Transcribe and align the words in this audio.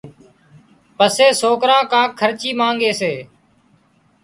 پسي 0.97 1.27
سوڪران 1.41 1.81
ڪانڪ 1.91 2.11
خرچي 2.19 2.51
مانڳي 2.59 2.91
سي 2.99 3.13